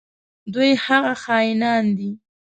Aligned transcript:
دوی 0.53 0.71
هغه 0.85 1.13
خاینان 1.23 1.85
دي. 1.97 2.11